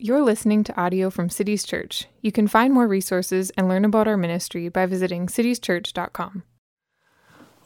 [0.00, 2.06] You're listening to audio from Cities Church.
[2.22, 6.44] You can find more resources and learn about our ministry by visiting citieschurch.com.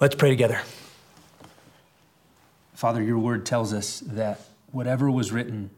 [0.01, 0.63] Let's pray together.
[2.73, 4.41] Father, your word tells us that
[4.71, 5.73] whatever was written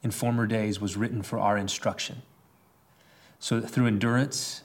[0.00, 2.22] in former days was written for our instruction,
[3.40, 4.62] so that through endurance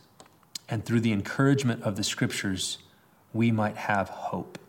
[0.70, 2.78] and through the encouragement of the scriptures,
[3.34, 4.60] we might have hope.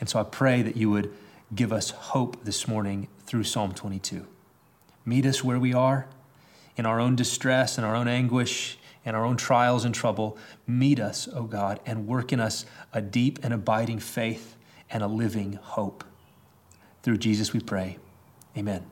[0.00, 1.14] And so I pray that you would
[1.54, 4.26] give us hope this morning through Psalm 22.
[5.04, 6.06] Meet us where we are
[6.76, 10.38] in our own distress and our own anguish and our own trials and trouble.
[10.66, 14.56] Meet us, O oh God, and work in us a deep and abiding faith
[14.90, 16.04] and a living hope.
[17.02, 17.98] Through Jesus we pray.
[18.56, 18.84] Amen.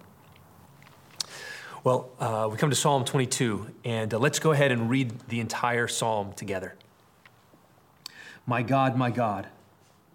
[1.85, 5.41] Well, uh, we come to Psalm 22, and uh, let's go ahead and read the
[5.41, 6.77] entire psalm together.
[8.47, 9.49] My God, my God,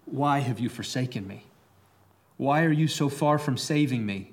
[0.06, 1.44] why have you forsaken me?
[2.38, 4.32] Why are you so far from saving me?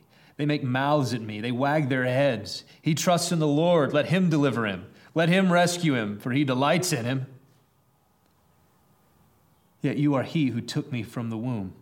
[0.41, 1.39] They make mouths at me.
[1.39, 2.63] They wag their heads.
[2.81, 3.93] He trusts in the Lord.
[3.93, 4.87] Let him deliver him.
[5.13, 7.27] Let him rescue him, for he delights in him.
[9.83, 11.75] Yet you are he who took me from the womb.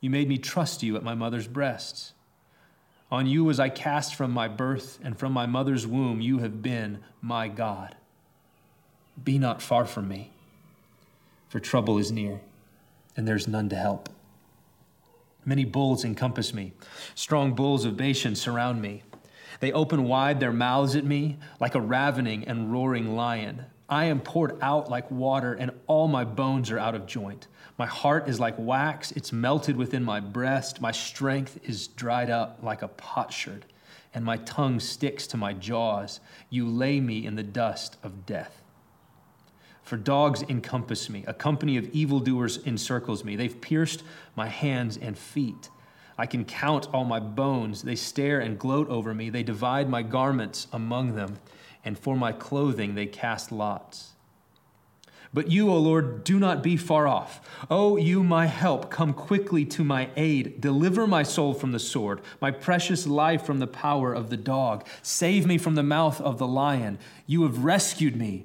[0.00, 2.14] You made me trust you at my mother's breasts.
[3.12, 6.60] On you was I cast from my birth, and from my mother's womb you have
[6.60, 7.94] been my God.
[9.22, 10.32] Be not far from me,
[11.48, 12.40] for trouble is near,
[13.16, 14.08] and there's none to help.
[15.48, 16.74] Many bulls encompass me.
[17.14, 19.02] Strong bulls of Bashan surround me.
[19.60, 23.64] They open wide their mouths at me like a ravening and roaring lion.
[23.88, 27.46] I am poured out like water, and all my bones are out of joint.
[27.78, 30.82] My heart is like wax, it's melted within my breast.
[30.82, 33.64] My strength is dried up like a potsherd,
[34.12, 36.20] and my tongue sticks to my jaws.
[36.50, 38.62] You lay me in the dust of death.
[39.88, 43.36] For dogs encompass me, a company of evildoers encircles me.
[43.36, 44.02] They've pierced
[44.36, 45.70] my hands and feet.
[46.18, 47.80] I can count all my bones.
[47.80, 49.30] They stare and gloat over me.
[49.30, 51.38] They divide my garments among them,
[51.86, 54.10] and for my clothing they cast lots.
[55.32, 57.40] But you, O Lord, do not be far off.
[57.70, 60.60] O you, my help, come quickly to my aid.
[60.60, 64.86] Deliver my soul from the sword, my precious life from the power of the dog.
[65.00, 66.98] Save me from the mouth of the lion.
[67.26, 68.44] You have rescued me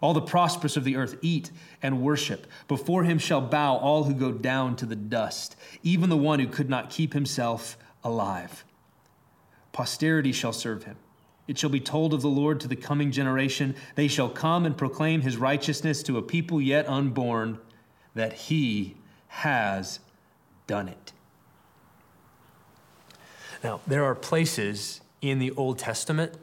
[0.00, 1.50] All the prosperous of the earth eat
[1.82, 2.46] and worship.
[2.68, 6.46] Before him shall bow all who go down to the dust, even the one who
[6.46, 8.64] could not keep himself alive.
[9.72, 10.96] Posterity shall serve him.
[11.46, 13.74] It shall be told of the Lord to the coming generation.
[13.96, 17.58] They shall come and proclaim his righteousness to a people yet unborn,
[18.14, 18.96] that he
[19.28, 20.00] has
[20.66, 21.12] done it.
[23.62, 26.34] Now, there are places in the Old Testament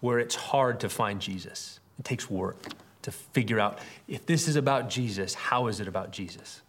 [0.00, 1.80] where it's hard to find Jesus.
[1.98, 2.56] It takes work
[3.02, 3.78] to figure out
[4.08, 6.62] if this is about Jesus, how is it about Jesus?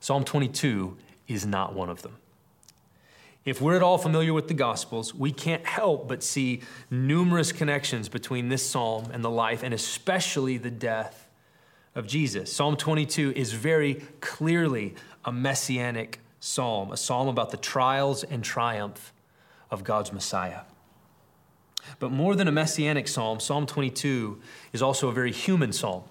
[0.00, 0.96] Psalm 22
[1.28, 2.16] is not one of them.
[3.44, 8.08] If we're at all familiar with the Gospels, we can't help but see numerous connections
[8.08, 11.28] between this psalm and the life, and especially the death
[11.94, 12.52] of Jesus.
[12.52, 14.94] Psalm 22 is very clearly
[15.24, 19.12] a messianic psalm, a psalm about the trials and triumph
[19.70, 20.60] of God's Messiah.
[21.98, 24.40] But more than a messianic psalm, Psalm 22
[24.72, 26.04] is also a very human psalm,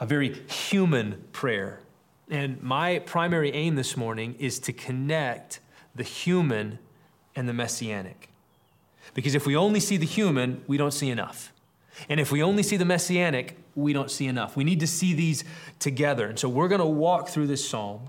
[0.00, 1.80] a very human prayer.
[2.30, 5.60] And my primary aim this morning is to connect
[5.94, 6.78] the human
[7.34, 8.28] and the messianic.
[9.14, 11.52] Because if we only see the human, we don't see enough.
[12.08, 14.56] And if we only see the messianic, we don't see enough.
[14.56, 15.44] We need to see these
[15.78, 16.26] together.
[16.26, 18.08] And so we're going to walk through this psalm,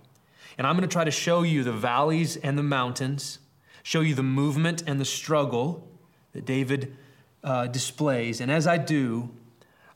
[0.58, 3.40] and I'm going to try to show you the valleys and the mountains
[3.84, 5.86] show you the movement and the struggle
[6.34, 6.96] that David
[7.44, 8.42] uh, displays.
[8.42, 9.30] And as I do,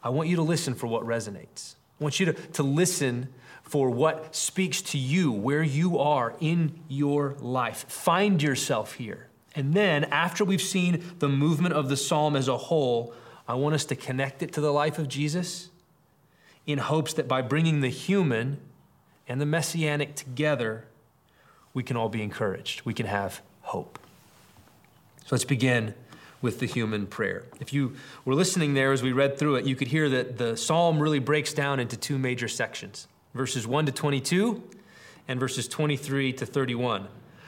[0.03, 1.75] I want you to listen for what resonates.
[1.99, 3.29] I want you to, to listen
[3.63, 7.85] for what speaks to you, where you are in your life.
[7.89, 9.27] Find yourself here.
[9.55, 13.13] And then, after we've seen the movement of the psalm as a whole,
[13.47, 15.69] I want us to connect it to the life of Jesus
[16.65, 18.59] in hopes that by bringing the human
[19.27, 20.85] and the messianic together,
[21.73, 22.83] we can all be encouraged.
[22.85, 23.99] We can have hope.
[25.21, 25.93] So let's begin
[26.41, 27.45] with the human prayer.
[27.59, 27.95] If you
[28.25, 31.19] were listening there as we read through it, you could hear that the psalm really
[31.19, 34.63] breaks down into two major sections verses 1 to 22
[35.27, 37.07] and verses 23 to 31.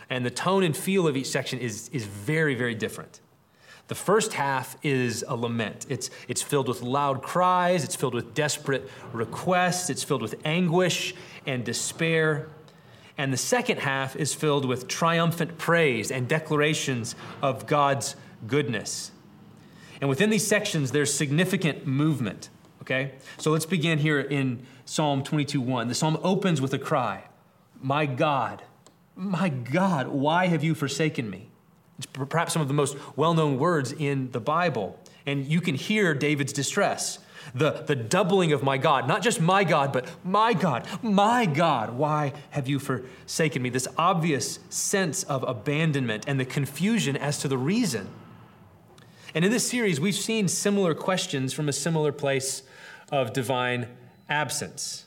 [0.10, 3.20] And the tone and feel of each section is, is very, very different.
[3.88, 5.88] The first half is a lament.
[5.90, 11.16] It's, it's filled with loud cries, it's filled with desperate requests, it's filled with anguish
[11.48, 12.50] and despair.
[13.18, 18.16] And the second half is filled with triumphant praise and declarations of God's
[18.48, 19.12] goodness.
[20.02, 22.50] And within these sections, there's significant movement,
[22.82, 23.14] okay?
[23.38, 25.88] So let's begin here in Psalm 22 1.
[25.88, 27.26] The psalm opens with a cry
[27.82, 28.64] My God,
[29.16, 31.50] my God, why have you forsaken me?
[31.98, 34.98] It's perhaps some of the most well known words in the Bible.
[35.26, 37.20] And you can hear David's distress.
[37.54, 41.92] The, the doubling of my God, not just my God, but my God, my God,
[41.92, 43.70] why have you forsaken me?
[43.70, 48.08] This obvious sense of abandonment and the confusion as to the reason.
[49.34, 52.64] And in this series, we've seen similar questions from a similar place
[53.12, 53.88] of divine
[54.28, 55.06] absence.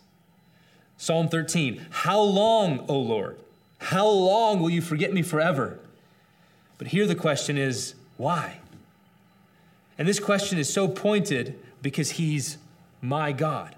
[0.97, 3.39] Psalm 13 How long, O Lord?
[3.79, 5.81] How long will you forget me forever?
[6.79, 8.59] But here the question is why?
[9.99, 12.59] And this question is so pointed because he's
[13.01, 13.75] my God.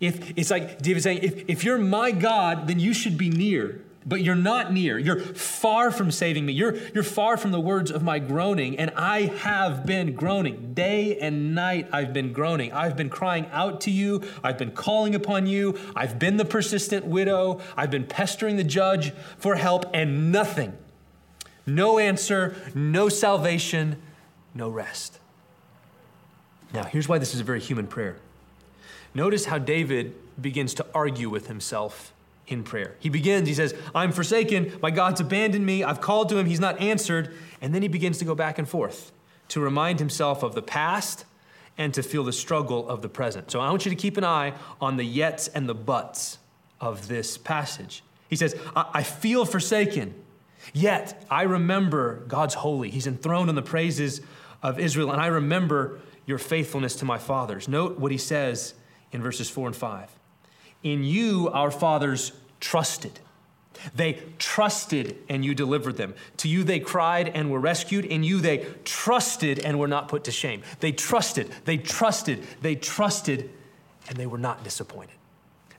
[0.00, 3.80] If it's like David saying, if, if you're my God, then you should be near.
[4.06, 4.98] But you're not near.
[4.98, 6.52] You're far from saving me.
[6.52, 8.78] You're, you're far from the words of my groaning.
[8.78, 10.74] And I have been groaning.
[10.74, 12.72] Day and night I've been groaning.
[12.72, 14.22] I've been crying out to you.
[14.44, 15.76] I've been calling upon you.
[15.96, 17.60] I've been the persistent widow.
[17.76, 20.78] I've been pestering the judge for help, and nothing
[21.66, 24.00] no answer, no salvation,
[24.54, 25.18] no rest.
[26.72, 28.16] Now, here's why this is a very human prayer.
[29.14, 32.12] Notice how David begins to argue with himself
[32.46, 32.94] in prayer.
[33.00, 36.60] He begins, he says, I'm forsaken, my God's abandoned me, I've called to him, he's
[36.60, 37.34] not answered.
[37.60, 39.12] And then he begins to go back and forth
[39.48, 41.24] to remind himself of the past
[41.78, 43.50] and to feel the struggle of the present.
[43.50, 46.38] So I want you to keep an eye on the yets and the buts
[46.80, 48.02] of this passage.
[48.28, 50.14] He says, I, I feel forsaken.
[50.72, 52.90] Yet I remember God's holy.
[52.90, 54.20] He's enthroned on the praises
[54.62, 57.68] of Israel, and I remember your faithfulness to my fathers.
[57.68, 58.74] Note what he says
[59.12, 60.10] in verses 4 and 5.
[60.86, 62.30] In you, our fathers
[62.60, 63.18] trusted.
[63.96, 66.14] They trusted and you delivered them.
[66.36, 68.04] To you they cried and were rescued.
[68.04, 70.62] In you they trusted and were not put to shame.
[70.78, 73.50] They trusted, they trusted, they trusted,
[74.08, 75.16] and they were not disappointed.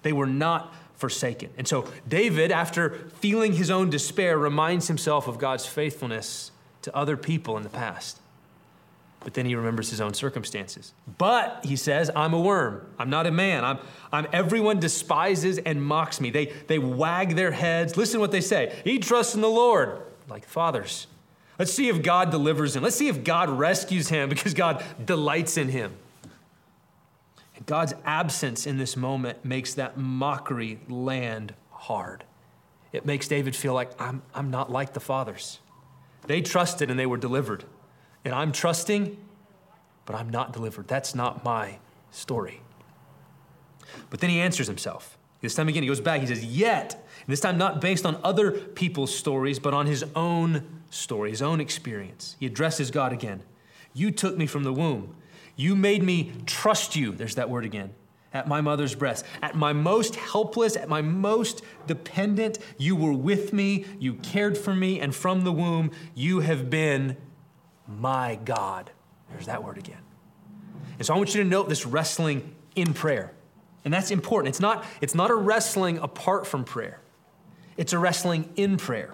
[0.01, 1.51] They were not forsaken.
[1.57, 6.51] And so David, after feeling his own despair, reminds himself of God's faithfulness
[6.81, 8.19] to other people in the past.
[9.27, 10.93] But then he remembers his own circumstances.
[11.17, 12.87] But, he says, I'm a worm.
[12.97, 13.65] I'm not a man.
[13.65, 13.77] I'm,
[14.09, 16.29] I'm everyone despises and mocks me.
[16.29, 17.97] They, they wag their heads.
[17.97, 18.79] Listen to what they say.
[18.85, 21.07] He trusts in the Lord, like fathers.
[21.59, 22.83] Let's see if God delivers him.
[22.83, 25.97] Let's see if God rescues him because God delights in him.
[27.65, 32.23] God's absence in this moment makes that mockery land hard.
[32.93, 35.59] It makes David feel like I'm, I'm not like the fathers.
[36.27, 37.65] They trusted and they were delivered.
[38.25, 39.17] And I'm trusting,
[40.05, 40.87] but I'm not delivered.
[40.87, 41.79] That's not my
[42.11, 42.61] story.
[44.09, 45.17] But then he answers himself.
[45.41, 46.21] This time again, he goes back.
[46.21, 50.81] He says, Yet, this time not based on other people's stories, but on his own
[50.89, 52.35] story, his own experience.
[52.39, 53.43] He addresses God again.
[53.93, 55.15] You took me from the womb.
[55.55, 57.11] You made me trust you.
[57.11, 57.93] There's that word again.
[58.33, 59.25] At my mother's breast.
[59.41, 64.75] At my most helpless, at my most dependent, you were with me, you cared for
[64.75, 67.17] me, and from the womb, you have been
[67.87, 68.91] my God.
[69.31, 70.01] There's that word again.
[70.97, 73.33] And so I want you to note this wrestling in prayer.
[73.85, 74.49] And that's important.
[74.49, 76.99] It's not, it's not a wrestling apart from prayer,
[77.77, 79.13] it's a wrestling in prayer.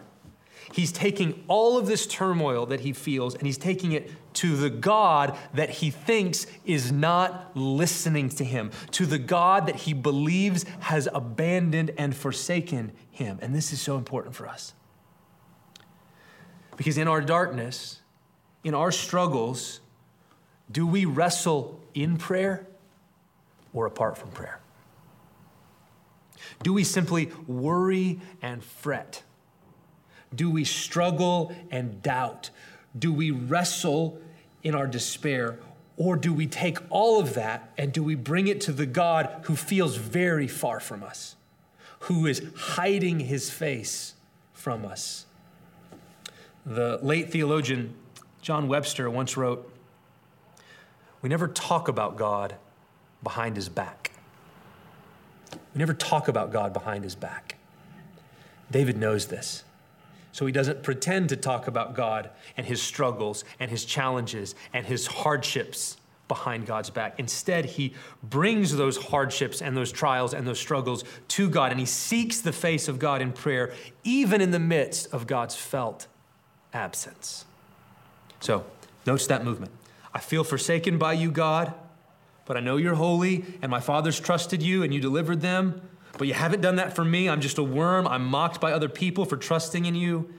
[0.72, 4.72] He's taking all of this turmoil that he feels and he's taking it to the
[4.72, 10.66] God that he thinks is not listening to him, to the God that he believes
[10.80, 13.38] has abandoned and forsaken him.
[13.42, 14.74] And this is so important for us.
[16.76, 18.02] Because in our darkness,
[18.64, 19.82] in our struggles,
[20.72, 22.66] do we wrestle in prayer
[23.74, 24.60] or apart from prayer?
[26.62, 29.24] Do we simply worry and fret?
[30.34, 32.50] Do we struggle and doubt?
[32.98, 34.20] Do we wrestle
[34.64, 35.60] in our despair?
[35.98, 39.44] Or do we take all of that and do we bring it to the God
[39.44, 41.36] who feels very far from us,
[42.02, 44.16] who is hiding his face
[44.54, 45.26] from us?
[46.66, 47.94] The late theologian
[48.44, 49.72] John Webster once wrote
[51.22, 52.56] We never talk about God
[53.24, 54.12] behind his back.
[55.74, 57.56] We never talk about God behind his back.
[58.70, 59.64] David knows this.
[60.34, 64.86] So he doesn't pretend to talk about God and his struggles and his challenges and
[64.86, 65.96] his hardships
[66.28, 67.16] behind God's back.
[67.20, 71.86] Instead, he brings those hardships and those trials and those struggles to God and he
[71.86, 73.72] seeks the face of God in prayer,
[74.04, 76.08] even in the midst of God's felt
[76.74, 77.46] absence.
[78.44, 78.66] So,
[79.06, 79.72] notice that movement.
[80.14, 81.74] I feel forsaken by you, God,
[82.44, 85.82] but I know you're holy and my fathers trusted you and you delivered them.
[86.18, 87.30] But you haven't done that for me.
[87.30, 88.06] I'm just a worm.
[88.06, 90.30] I'm mocked by other people for trusting in you.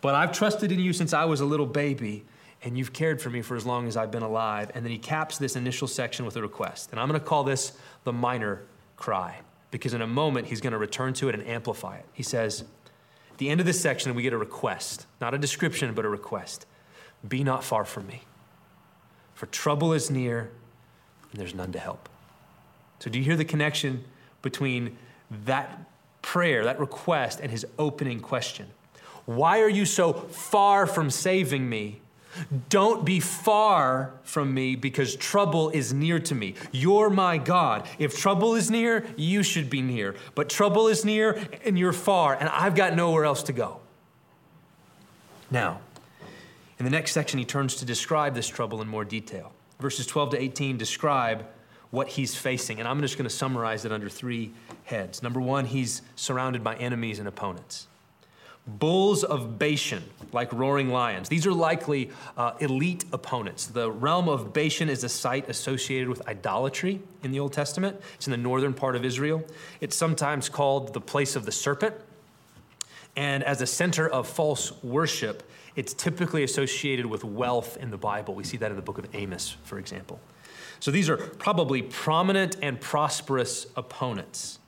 [0.00, 2.24] But I've trusted in you since I was a little baby,
[2.62, 4.70] and you've cared for me for as long as I've been alive.
[4.74, 6.88] And then he caps this initial section with a request.
[6.92, 7.72] And I'm going to call this
[8.04, 8.62] the minor
[8.96, 9.40] cry,
[9.70, 12.06] because in a moment he's going to return to it and amplify it.
[12.14, 12.64] He says,
[13.32, 16.08] At the end of this section, we get a request, not a description, but a
[16.08, 16.64] request
[17.26, 18.22] Be not far from me,
[19.34, 20.50] for trouble is near,
[21.30, 22.08] and there's none to help.
[22.98, 24.04] So, do you hear the connection
[24.42, 24.96] between
[25.44, 25.90] that
[26.22, 28.66] prayer, that request, and his opening question.
[29.26, 32.00] Why are you so far from saving me?
[32.68, 36.54] Don't be far from me because trouble is near to me.
[36.70, 37.88] You're my God.
[37.98, 40.14] If trouble is near, you should be near.
[40.34, 43.80] But trouble is near and you're far, and I've got nowhere else to go.
[45.50, 45.80] Now,
[46.80, 49.52] in the next section, he turns to describe this trouble in more detail.
[49.80, 51.46] Verses 12 to 18 describe
[51.90, 52.78] what he's facing.
[52.78, 54.52] And I'm just going to summarize it under three
[54.84, 55.22] heads.
[55.22, 57.86] Number one, he's surrounded by enemies and opponents.
[58.66, 61.28] Bulls of Bashan, like roaring lions.
[61.28, 63.66] These are likely uh, elite opponents.
[63.66, 68.00] The realm of Bashan is a site associated with idolatry in the Old Testament.
[68.14, 69.44] It's in the northern part of Israel.
[69.80, 71.94] It's sometimes called the place of the serpent.
[73.16, 75.42] And as a center of false worship,
[75.76, 78.34] it's typically associated with wealth in the Bible.
[78.34, 80.20] We see that in the book of Amos, for example.
[80.80, 84.58] So these are probably prominent and prosperous opponents.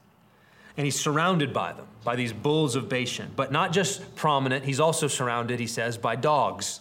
[0.77, 3.31] And he's surrounded by them, by these bulls of Bashan.
[3.35, 6.81] But not just prominent, he's also surrounded, he says, by dogs.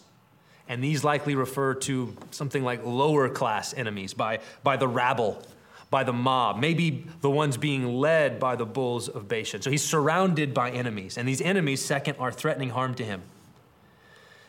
[0.70, 5.42] And these likely refer to something like lower class enemies, by, by the rabble,
[5.90, 9.62] by the mob, maybe the ones being led by the bulls of Bashan.
[9.62, 11.18] So he's surrounded by enemies.
[11.18, 13.24] And these enemies, second, are threatening harm to him.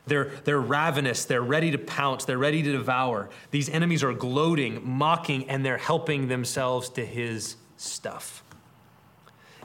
[0.06, 3.30] They're, they're ravenous, they're ready to pounce, they're ready to devour.
[3.52, 8.42] These enemies are gloating, mocking, and they're helping themselves to his stuff.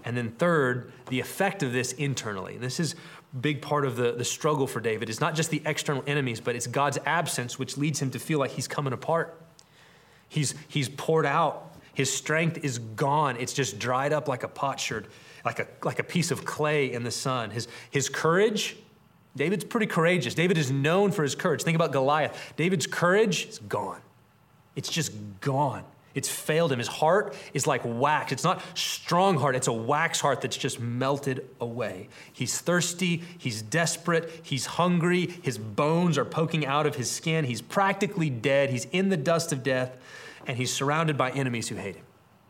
[0.06, 2.58] And then, third, the effect of this internally.
[2.58, 2.94] This is
[3.34, 5.10] a big part of the, the struggle for David.
[5.10, 8.38] It's not just the external enemies, but it's God's absence, which leads him to feel
[8.40, 9.42] like he's coming apart.
[10.30, 11.74] He's, he's poured out.
[11.94, 13.38] His strength is gone.
[13.38, 15.08] It's just dried up like a potsherd,
[15.44, 17.50] like a, like a piece of clay in the sun.
[17.50, 18.78] His, his courage,
[19.38, 20.34] David's pretty courageous.
[20.34, 21.64] David is known for his courage.
[21.64, 22.54] Think about Goliath.
[22.58, 24.02] David's courage is gone.
[24.76, 25.84] It's just gone.
[26.18, 26.80] It's failed him.
[26.80, 28.32] His heart is like wax.
[28.32, 32.10] It's not strong heart, it's a wax heart that's just melted away.
[32.34, 37.46] He's thirsty, he's desperate, he's hungry, his bones are poking out of his skin.
[37.46, 38.72] He's practically dead.
[38.72, 39.96] He's in the dust of death,
[40.48, 42.06] and he's surrounded by enemies who hate him.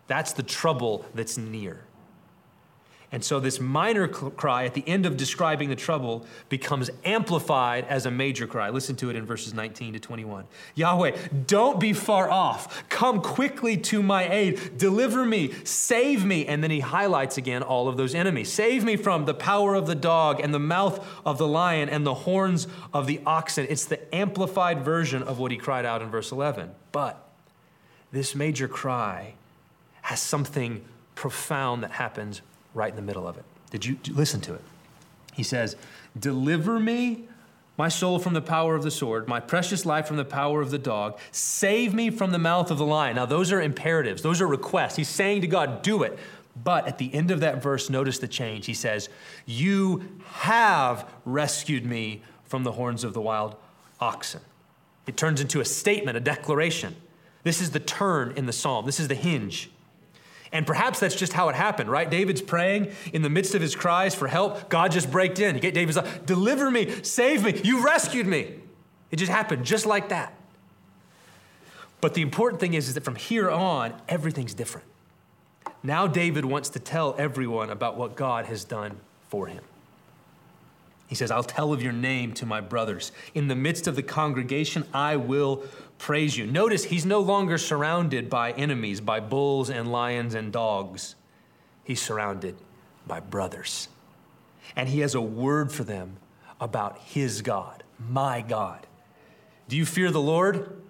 [0.08, 1.82] That's the trouble that's near.
[3.10, 8.06] And so this minor cry at the end of describing the trouble becomes amplified as
[8.06, 8.70] a major cry.
[8.70, 10.44] Listen to it in verses 19 to 21.
[10.76, 12.84] Yahweh, don't be far off.
[12.90, 14.78] Come quickly to my aid.
[14.78, 16.46] Deliver me, save me.
[16.48, 18.52] And then he highlights again all of those enemies.
[18.52, 22.06] Save me from the power of the dog and the mouth of the lion and
[22.06, 23.68] the horns of the oxen.
[23.70, 26.72] It's the amplified version of what he cried out in verse 11.
[26.92, 27.26] But
[28.12, 29.36] this major cry
[30.02, 30.84] has something
[31.16, 32.42] profound that happens
[32.78, 33.44] right in the middle of it.
[33.72, 34.62] Did you listen to it?
[35.34, 35.76] He says,
[36.18, 37.26] Deliver me,
[37.76, 40.72] my soul, from the power of the sword, my precious life from the power of
[40.72, 41.20] the dog.
[41.32, 43.18] Save me from the mouth of the lion.
[43.18, 44.96] Now, those are imperatives, those are requests.
[44.96, 46.18] He's saying to God, Do it.
[46.64, 48.66] But at the end of that verse, notice the change.
[48.66, 49.10] He says,
[49.46, 53.56] You have rescued me from the horns of the wild
[54.00, 54.42] oxen.
[55.06, 56.96] It turns into a statement, a declaration.
[57.44, 59.70] This is the turn in the psalm, this is the hinge.
[60.58, 62.10] And perhaps that's just how it happened, right?
[62.10, 64.70] David's praying in the midst of his cries for help.
[64.70, 65.60] God just breaks in.
[65.60, 68.56] David's like, Deliver me, save me, you rescued me.
[69.12, 70.34] It just happened just like that.
[72.02, 74.88] But the important thing is, is that from here on, everything's different.
[75.84, 78.98] Now, David wants to tell everyone about what God has done
[79.30, 79.64] for him.
[81.08, 83.14] He says, I'll tell of your name to my brothers.
[83.34, 85.64] In the midst of the congregation, I will
[85.98, 86.46] praise you.
[86.46, 91.16] Notice he's no longer surrounded by enemies, by bulls and lions and dogs.
[91.84, 92.58] He's surrounded
[93.08, 93.88] by brothers.
[94.76, 96.18] And he has a word for them
[96.60, 98.86] about his God, my God.
[99.70, 100.82] Do you fear the Lord?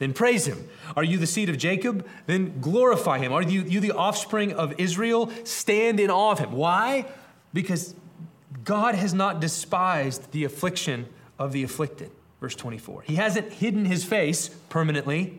[0.00, 0.68] Then praise him.
[0.96, 2.04] Are you the seed of Jacob?
[2.26, 3.32] Then glorify him.
[3.32, 5.30] Are you, you the offspring of Israel?
[5.44, 6.50] Stand in awe of him.
[6.50, 7.06] Why?
[7.54, 7.94] Because
[8.64, 11.06] God has not despised the affliction
[11.38, 12.10] of the afflicted.
[12.40, 13.02] Verse 24.
[13.02, 15.38] He hasn't hidden his face permanently.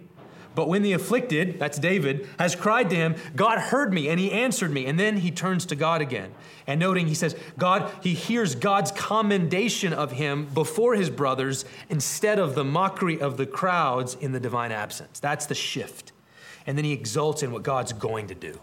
[0.55, 4.31] But when the afflicted, that's David, has cried to him, God heard me and he
[4.31, 4.85] answered me.
[4.85, 6.31] And then he turns to God again.
[6.67, 12.37] And noting, he says, God, he hears God's commendation of him before his brothers instead
[12.37, 15.19] of the mockery of the crowds in the divine absence.
[15.19, 16.11] That's the shift.
[16.67, 18.59] And then he exults in what God's going to do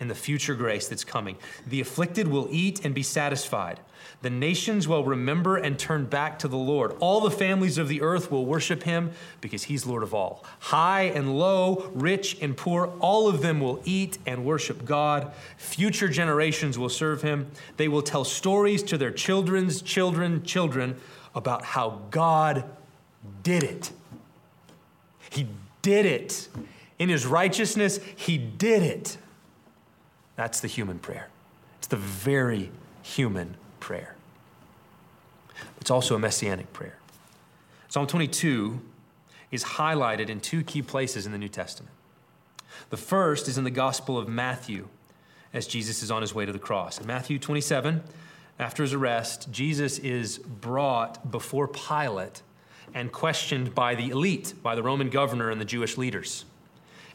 [0.00, 1.36] and the future grace that's coming.
[1.66, 3.80] The afflicted will eat and be satisfied.
[4.22, 6.96] The nations will remember and turn back to the Lord.
[7.00, 10.44] All the families of the earth will worship him because he's Lord of all.
[10.60, 15.32] High and low, rich and poor, all of them will eat and worship God.
[15.58, 17.50] Future generations will serve him.
[17.76, 20.96] They will tell stories to their children's children, children
[21.34, 22.64] about how God
[23.42, 23.90] did it.
[25.30, 25.48] He
[25.82, 26.48] did it.
[26.98, 29.18] In his righteousness, he did it.
[30.36, 31.28] That's the human prayer.
[31.78, 32.70] It's the very
[33.02, 34.16] human prayer.
[35.80, 36.98] It's also a messianic prayer.
[37.88, 38.80] Psalm 22
[39.50, 41.92] is highlighted in two key places in the New Testament.
[42.90, 44.88] The first is in the Gospel of Matthew
[45.52, 47.00] as Jesus is on his way to the cross.
[47.00, 48.02] In Matthew 27,
[48.58, 52.42] after his arrest, Jesus is brought before Pilate
[52.92, 56.44] and questioned by the elite, by the Roman governor and the Jewish leaders.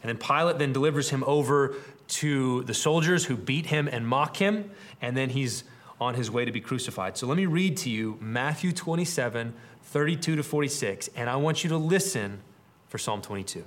[0.02, 1.74] And then Pilate then delivers him over
[2.10, 5.64] to the soldiers who beat him and mock him, and then he's
[6.00, 7.16] on his way to be crucified.
[7.16, 11.70] So let me read to you Matthew 27, 32 to 46, and I want you
[11.70, 12.40] to listen
[12.88, 13.64] for Psalm 22.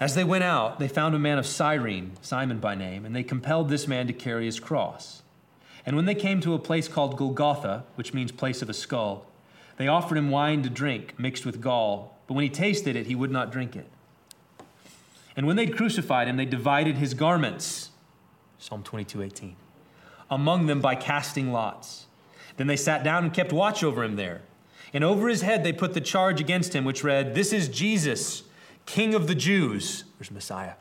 [0.00, 3.22] As they went out, they found a man of Cyrene, Simon by name, and they
[3.22, 5.22] compelled this man to carry his cross.
[5.86, 9.26] And when they came to a place called Golgotha, which means place of a skull,
[9.76, 13.14] they offered him wine to drink mixed with gall, but when he tasted it, he
[13.14, 13.86] would not drink it.
[15.36, 17.90] And when they'd crucified him, they divided his garments.
[18.58, 19.56] Psalm 22, 18.
[20.30, 22.06] Among them by casting lots.
[22.56, 24.42] Then they sat down and kept watch over him there.
[24.92, 28.44] And over his head they put the charge against him, which read, This is Jesus,
[28.86, 30.04] King of the Jews.
[30.18, 30.74] There's Messiah.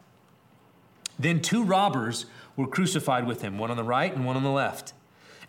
[1.17, 4.51] Then two robbers were crucified with him, one on the right and one on the
[4.51, 4.93] left.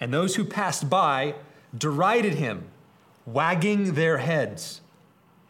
[0.01, 1.35] And those who passed by
[1.77, 2.69] derided him,
[3.27, 4.81] wagging their heads.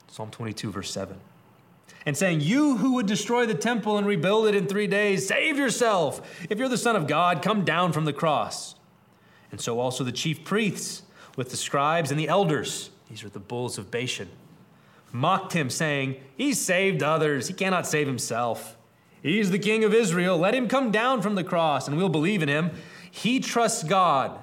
[0.09, 1.21] Psalm 22, verse 7
[2.07, 5.57] and saying, You who would destroy the temple and rebuild it in three days, save
[5.57, 6.47] yourself.
[6.51, 8.75] If you're the Son of God, come down from the cross.
[9.51, 11.03] And so also the chief priests
[11.37, 14.29] with the scribes and the elders, these are the bulls of Bashan,
[15.13, 18.77] mocked him, saying, He saved others, he cannot save himself.
[19.23, 20.37] He's the king of Israel.
[20.37, 22.73] Let him come down from the cross, and we'll believe in him.
[23.11, 24.39] He trusts God.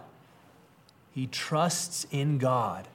[1.11, 2.87] He trusts in God.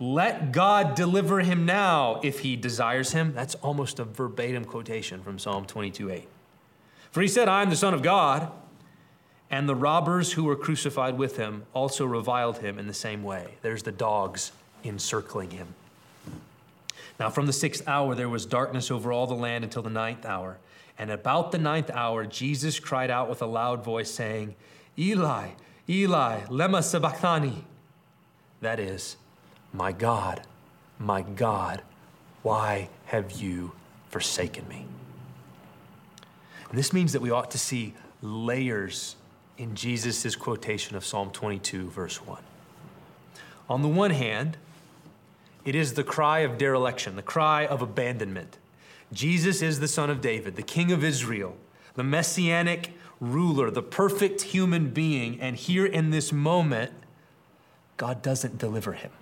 [0.00, 3.32] Let God deliver him now if he desires him.
[3.34, 6.28] That's almost a verbatim quotation from Psalm 22 8.
[7.10, 8.50] For he said, I am the Son of God.
[9.50, 13.54] And the robbers who were crucified with him also reviled him in the same way.
[13.62, 14.52] There's the dogs
[14.84, 15.68] encircling him.
[17.18, 20.24] Now, from the sixth hour, there was darkness over all the land until the ninth
[20.26, 20.58] hour.
[20.98, 24.54] And about the ninth hour, Jesus cried out with a loud voice, saying,
[24.98, 25.50] Eli,
[25.88, 27.64] Eli, lema sabachthani.
[28.60, 29.16] That is,
[29.78, 30.42] my God,
[30.98, 31.82] my God,
[32.42, 33.70] why have you
[34.10, 34.84] forsaken me?
[36.68, 39.14] And this means that we ought to see layers
[39.56, 42.42] in Jesus' quotation of Psalm 22, verse 1.
[43.70, 44.56] On the one hand,
[45.64, 48.58] it is the cry of dereliction, the cry of abandonment.
[49.12, 51.56] Jesus is the Son of David, the King of Israel,
[51.94, 55.40] the messianic ruler, the perfect human being.
[55.40, 56.90] And here in this moment,
[57.96, 59.12] God doesn't deliver him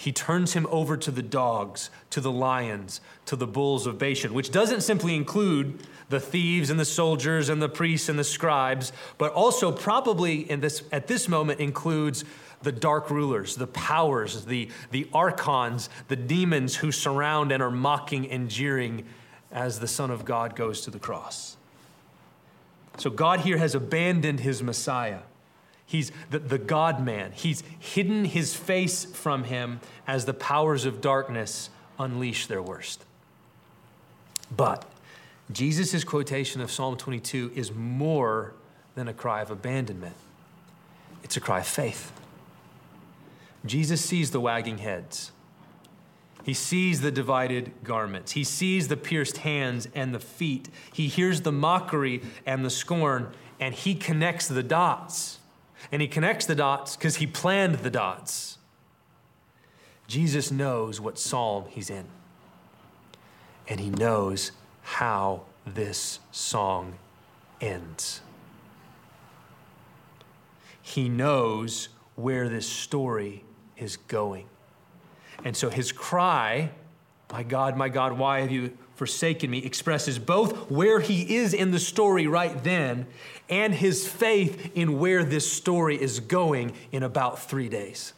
[0.00, 4.32] he turns him over to the dogs, to the lions, to the bulls of Bashan,
[4.32, 8.94] which doesn't simply include the thieves and the soldiers and the priests and the scribes,
[9.18, 12.24] but also probably in this, at this moment includes
[12.62, 18.26] the dark rulers, the powers, the, the archons, the demons who surround and are mocking
[18.30, 19.04] and jeering
[19.52, 21.58] as the Son of God goes to the cross.
[22.96, 25.20] So God here has abandoned his Messiah.
[25.90, 27.32] He's the, the God man.
[27.32, 33.04] He's hidden his face from him as the powers of darkness unleash their worst.
[34.56, 34.84] But
[35.50, 38.54] Jesus' quotation of Psalm 22 is more
[38.94, 40.14] than a cry of abandonment,
[41.24, 42.12] It's a cry of faith.
[43.66, 45.32] Jesus sees the wagging heads.
[46.44, 48.30] He sees the divided garments.
[48.32, 50.68] He sees the pierced hands and the feet.
[50.92, 55.39] He hears the mockery and the scorn, and he connects the dots.
[55.92, 58.58] And he connects the dots because he planned the dots.
[60.06, 62.06] Jesus knows what psalm he's in,
[63.68, 64.50] and he knows
[64.82, 66.94] how this song
[67.60, 68.20] ends.
[70.82, 73.44] He knows where this story
[73.76, 74.46] is going.
[75.44, 76.70] And so his cry,
[77.32, 81.70] My God, my God, why have you forsaken me, expresses both where he is in
[81.70, 83.06] the story right then
[83.48, 88.12] and his faith in where this story is going in about three days.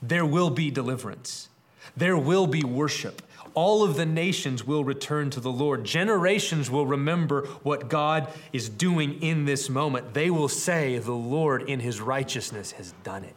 [0.00, 1.48] There will be deliverance,
[1.96, 3.22] there will be worship.
[3.54, 5.82] All of the nations will return to the Lord.
[5.82, 10.14] Generations will remember what God is doing in this moment.
[10.14, 13.34] They will say, The Lord in his righteousness has done it.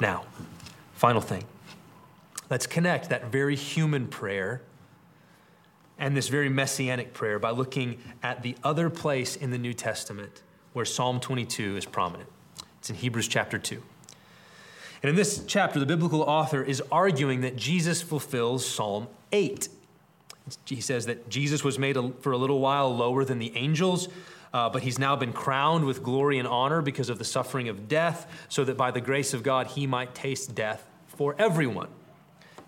[0.00, 0.24] Now,
[0.94, 1.44] final thing.
[2.48, 4.62] Let's connect that very human prayer
[5.98, 10.42] and this very messianic prayer by looking at the other place in the New Testament
[10.72, 12.28] where Psalm 22 is prominent.
[12.78, 13.82] It's in Hebrews chapter 2.
[15.02, 19.68] And in this chapter, the biblical author is arguing that Jesus fulfills Psalm 8.
[20.66, 24.08] He says that Jesus was made for a little while lower than the angels
[24.56, 27.88] uh, but he's now been crowned with glory and honor because of the suffering of
[27.88, 31.88] death, so that by the grace of God he might taste death for everyone.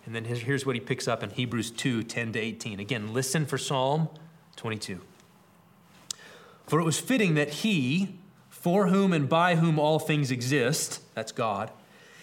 [0.09, 2.81] And then here's what he picks up in Hebrews 2 10 to 18.
[2.81, 4.09] Again, listen for Psalm
[4.57, 5.03] 22.
[6.67, 8.17] For it was fitting that he,
[8.49, 11.71] for whom and by whom all things exist, that's God,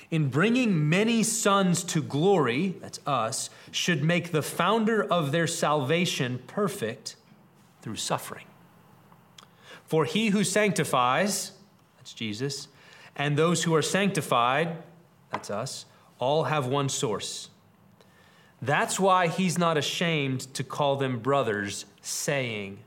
[0.10, 6.42] in bringing many sons to glory, that's us, should make the founder of their salvation
[6.48, 7.16] perfect
[7.84, 8.46] through suffering.
[9.86, 11.52] For he who sanctifies,
[11.98, 12.68] that's Jesus,
[13.16, 14.82] and those who are sanctified,
[15.32, 15.86] that's us,
[16.18, 17.50] all have one source.
[18.66, 22.80] That's why he's not ashamed to call them brothers, saying,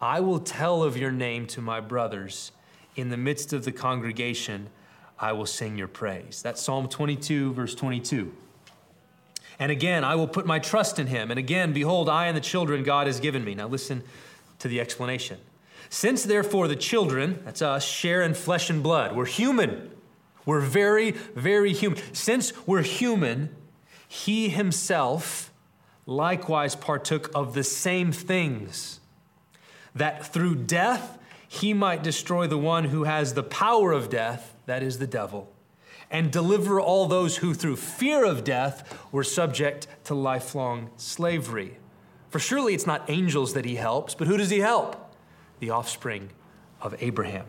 [0.00, 2.52] I will tell of your name to my brothers.
[2.94, 4.68] In the midst of the congregation,
[5.18, 6.40] I will sing your praise.
[6.42, 8.32] That's Psalm 22, verse 22.
[9.58, 11.30] And again, I will put my trust in him.
[11.30, 13.54] And again, behold, I and the children God has given me.
[13.54, 14.02] Now listen
[14.60, 15.38] to the explanation.
[15.88, 19.90] Since therefore the children, that's us, share in flesh and blood, we're human.
[20.46, 22.00] We're very, very human.
[22.12, 23.54] Since we're human,
[24.12, 25.50] he himself
[26.04, 29.00] likewise partook of the same things,
[29.94, 31.16] that through death
[31.48, 35.50] he might destroy the one who has the power of death, that is the devil,
[36.10, 41.78] and deliver all those who through fear of death were subject to lifelong slavery.
[42.28, 44.98] For surely it's not angels that he helps, but who does he help?
[45.60, 46.28] the offspring
[46.82, 47.46] of Abraham.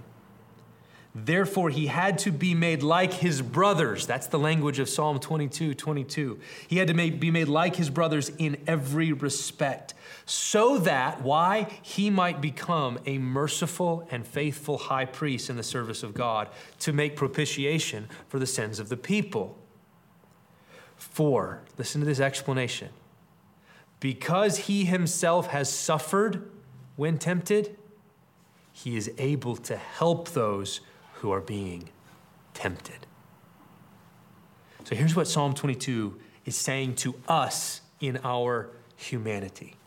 [1.16, 4.08] Therefore, he had to be made like his brothers.
[4.08, 6.40] That's the language of Psalm 22 22.
[6.68, 9.94] He had to be made like his brothers in every respect,
[10.26, 11.68] so that, why?
[11.82, 16.50] He might become a merciful and faithful high priest in the service of God
[16.80, 19.58] to make propitiation for the sins of the people.
[20.96, 22.90] For, listen to this explanation.
[24.00, 26.50] Because he himself has suffered
[26.96, 27.78] when tempted,
[28.72, 30.82] he is able to help those
[31.24, 31.88] who are being
[32.54, 33.08] tempted.
[34.84, 39.78] So here's what Psalm 22 is saying to us in our humanity.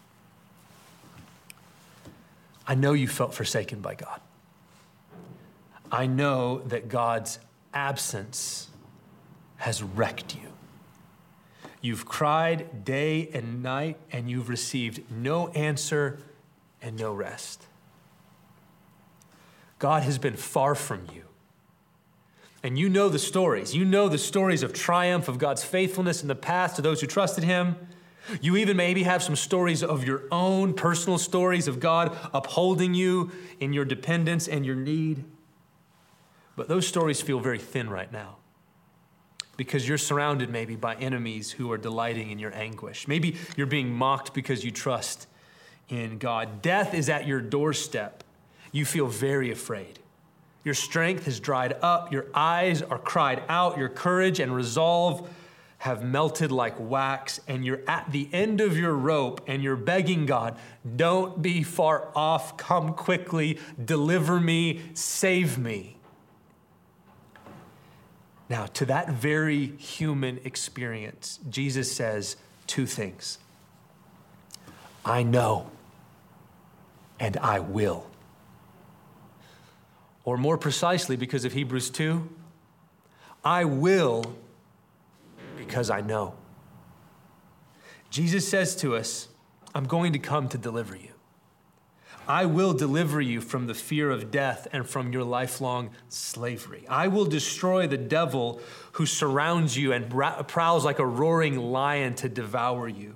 [2.67, 4.19] I know you felt forsaken by God.
[5.93, 7.39] I know that God's
[7.75, 8.69] absence
[9.59, 10.49] has wrecked you.
[11.83, 16.19] You've cried day and night, and you've received no answer
[16.81, 17.63] and no rest.
[19.79, 21.26] God has been far from you.
[22.67, 23.77] And you know the stories.
[23.77, 27.07] You know the stories of triumph of God's faithfulness in the past to those who
[27.07, 27.77] trusted Him.
[28.41, 33.31] You even maybe have some stories of your own personal stories of God upholding you
[33.61, 35.23] in your dependence and your need.
[36.57, 38.39] But those stories feel very thin right now
[39.57, 43.07] because you're surrounded maybe by enemies who are delighting in your anguish.
[43.07, 45.29] Maybe you're being mocked because you trust
[45.89, 46.63] in God.
[46.63, 48.25] Death is at your doorstep
[48.73, 50.01] you feel very afraid.
[50.67, 55.31] Your strength has dried up, your eyes are cried out, your courage and resolve
[55.79, 60.27] have melted like wax, and you're at the end of your rope and you're begging
[60.27, 60.59] God,
[60.97, 65.99] don't be far off, come quickly, deliver me, save me.
[68.49, 72.35] Now, to that very human experience, Jesus says
[72.67, 73.39] two things.
[75.05, 75.71] I know,
[77.21, 78.11] and I will.
[80.27, 82.29] Or more precisely, because of Hebrews 2,
[83.43, 84.37] I will
[85.57, 86.35] because I know.
[88.11, 89.29] Jesus says to us,
[89.75, 91.11] I'm going to come to deliver you.
[92.29, 96.85] I will deliver you from the fear of death and from your lifelong slavery.
[96.89, 98.61] I will destroy the devil
[98.93, 100.11] who surrounds you and
[100.49, 103.15] prowls like a roaring lion to devour you.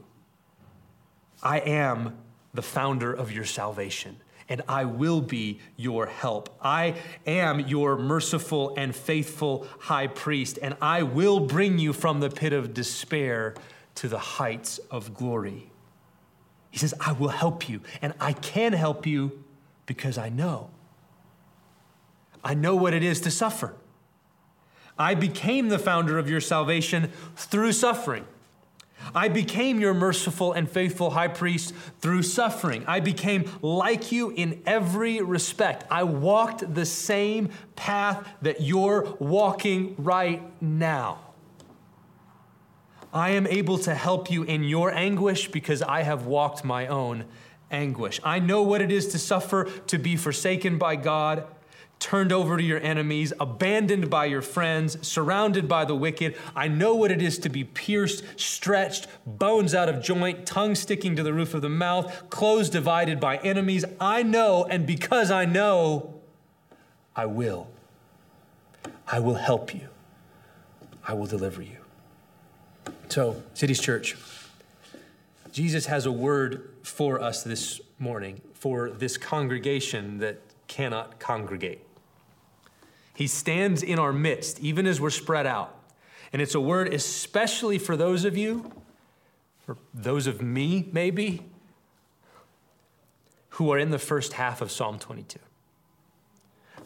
[1.42, 2.18] I am
[2.55, 4.16] the founder of your salvation,
[4.50, 6.54] and I will be your help.
[6.60, 12.28] I am your merciful and faithful high priest, and I will bring you from the
[12.28, 13.54] pit of despair
[13.94, 15.70] to the heights of glory.
[16.70, 19.44] He says, I will help you, and I can help you
[19.86, 20.70] because I know.
[22.42, 23.74] I know what it is to suffer.
[24.98, 28.26] I became the founder of your salvation through suffering.
[29.14, 32.84] I became your merciful and faithful high priest through suffering.
[32.86, 35.84] I became like you in every respect.
[35.90, 41.18] I walked the same path that you're walking right now.
[43.12, 47.24] I am able to help you in your anguish because I have walked my own
[47.70, 48.20] anguish.
[48.22, 51.44] I know what it is to suffer, to be forsaken by God,
[52.00, 56.34] turned over to your enemies, abandoned by your friends, surrounded by the wicked.
[56.56, 61.14] I know what it is to be pierced, stretched, bones out of joint, tongue sticking
[61.16, 63.84] to the roof of the mouth, clothes divided by enemies.
[64.00, 66.14] I know, and because I know,
[67.14, 67.68] I will.
[69.06, 69.88] I will help you.
[71.06, 71.76] I will deliver you.
[73.08, 74.16] So, Cities Church,
[75.52, 81.80] Jesus has a word for us this morning, for this congregation that cannot congregate.
[83.20, 85.78] He stands in our midst, even as we're spread out.
[86.33, 88.72] And it's a word especially for those of you,
[89.59, 91.42] for those of me, maybe,
[93.50, 95.38] who are in the first half of Psalm 22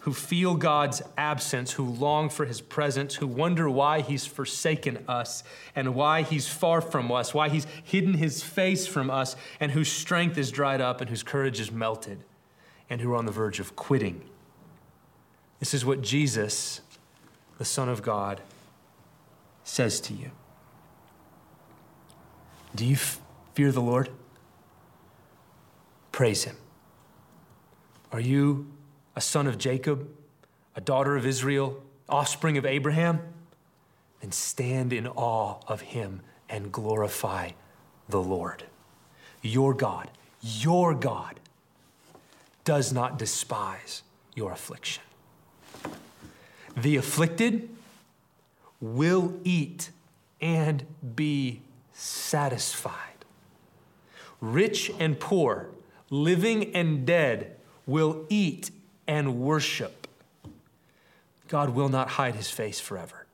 [0.01, 5.45] who feel God's absence, who long for his presence, who wonder why he's forsaken us
[5.77, 9.91] and why he's far from us, why he's hidden his face from us, and whose
[9.91, 12.23] strength is dried up and whose courage is melted,
[12.91, 14.21] and who are on the verge of quitting.
[15.65, 16.83] This is what Jesus,
[17.57, 18.43] the Son of God,
[19.63, 20.31] says to you.
[22.75, 23.19] Do you f-
[23.55, 24.11] fear the Lord?
[26.13, 26.59] Praise him.
[28.13, 28.71] Are you
[29.17, 30.07] a son of Jacob,
[30.77, 33.21] a daughter of Israel, offspring of Abraham,
[34.21, 37.53] then stand in awe of him and glorify
[38.11, 38.65] the Lord.
[39.41, 40.11] Your God,
[40.43, 41.41] your God,
[42.65, 44.03] does not despise
[44.35, 45.03] your affliction.
[46.77, 47.69] The afflicted
[48.81, 49.91] will eat
[50.41, 50.85] and
[51.15, 51.61] be
[51.93, 52.93] satisfied.
[54.41, 55.69] Rich and poor,
[56.11, 57.57] living and dead
[57.87, 58.71] will eat
[59.07, 60.07] and worship.
[61.49, 63.27] God will not hide his face forever.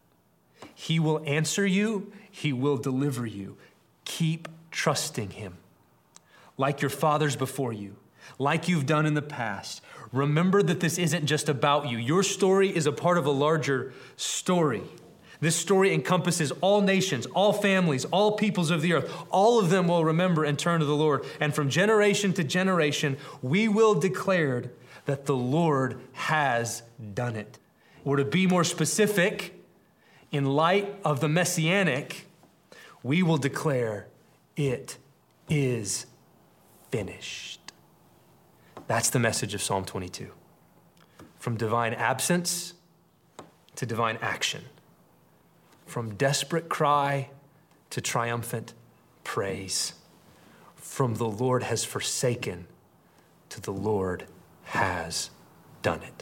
[0.74, 3.56] He will answer you, he will deliver you.
[4.04, 5.54] Keep trusting him.
[6.56, 7.96] Like your fathers before you,
[8.38, 9.82] like you've done in the past.
[10.12, 11.98] Remember that this isn't just about you.
[11.98, 14.82] Your story is a part of a larger story.
[15.40, 19.10] This story encompasses all nations, all families, all peoples of the earth.
[19.30, 21.24] All of them will remember and turn to the Lord.
[21.40, 24.70] And from generation to generation, we will declare
[25.06, 26.82] that the Lord has
[27.14, 27.58] done it.
[28.04, 29.54] Or to be more specific,
[30.30, 32.26] in light of the messianic,
[33.02, 34.08] we will declare
[34.56, 34.98] it
[35.48, 36.06] is
[36.90, 37.59] finished.
[38.90, 40.32] That's the message of Psalm 22.
[41.38, 42.74] From divine absence
[43.76, 44.64] to divine action,
[45.86, 47.30] from desperate cry
[47.90, 48.74] to triumphant
[49.22, 49.92] praise,
[50.74, 52.66] from the Lord has forsaken
[53.50, 54.26] to the Lord
[54.64, 55.30] has
[55.82, 56.19] done it.